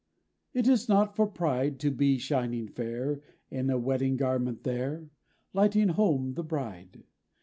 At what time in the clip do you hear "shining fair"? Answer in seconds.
2.17-3.21